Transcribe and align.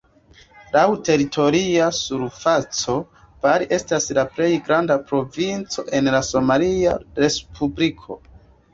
Laŭ 0.75 0.85
teritoria 1.09 1.89
surfaco, 1.97 2.97
Bari 3.45 3.69
estas 3.79 4.09
la 4.21 4.27
plej 4.39 4.51
granda 4.67 5.01
provinco 5.13 5.89
en 6.01 6.15
la 6.19 6.27
somalia 6.35 7.01
respubliko. 7.25 8.25